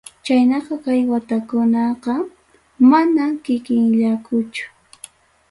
Chaynaqa 0.25 0.73
kay 0.85 1.01
watakunaqa 1.11 2.13
manam 2.89 3.31
kikinllakuchu. 3.43 4.65